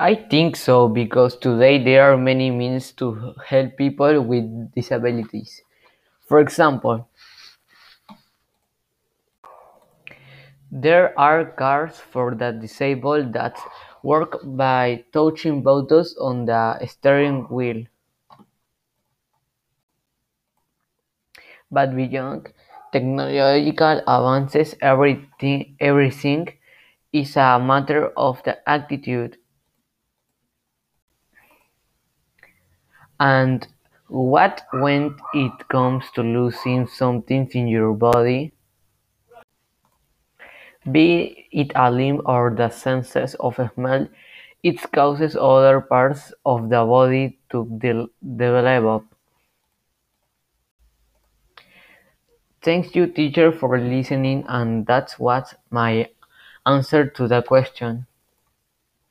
I 0.00 0.16
think 0.16 0.56
so 0.56 0.88
because 0.88 1.36
today 1.36 1.78
there 1.82 2.10
are 2.12 2.16
many 2.16 2.50
means 2.50 2.90
to 2.94 3.34
help 3.46 3.76
people 3.76 4.20
with 4.20 4.72
disabilities. 4.74 5.62
For 6.28 6.40
example, 6.40 7.08
there 10.72 11.16
are 11.18 11.44
cars 11.44 11.98
for 12.00 12.34
the 12.34 12.50
disabled 12.50 13.32
that 13.32 13.56
work 14.02 14.40
by 14.44 15.04
touching 15.12 15.62
buttons 15.62 16.16
on 16.18 16.44
the 16.46 16.84
steering 16.86 17.44
wheel. 17.48 17.84
But 21.70 21.96
beyond 21.96 22.52
technological 22.92 24.02
advances, 24.06 24.76
everything, 24.80 25.74
everything 25.80 26.48
is 27.12 27.36
a 27.36 27.58
matter 27.58 28.08
of 28.16 28.42
the 28.44 28.58
attitude. 28.68 29.38
And 33.20 33.68
what 34.08 34.62
when 34.72 35.16
it 35.32 35.68
comes 35.68 36.10
to 36.16 36.22
losing 36.22 36.88
something 36.88 37.48
in 37.52 37.68
your 37.68 37.94
body, 37.94 38.52
be 40.92 41.48
it 41.52 41.72
a 41.74 41.90
limb 41.90 42.20
or 42.26 42.50
the 42.54 42.68
senses 42.68 43.34
of 43.36 43.58
smell, 43.74 44.06
it 44.62 44.76
causes 44.92 45.34
other 45.36 45.80
parts 45.80 46.34
of 46.44 46.68
the 46.68 46.84
body 46.84 47.38
to 47.50 47.64
de- 47.78 48.08
develop. 48.36 49.04
Thank 52.62 52.94
you 52.96 53.06
teacher 53.06 53.52
for 53.52 53.78
listening 53.78 54.46
and 54.48 54.86
that's 54.86 55.18
what 55.18 55.52
my 55.68 56.08
answer 56.64 57.04
to 57.06 57.28
the 57.28 57.42
question. 57.42 58.06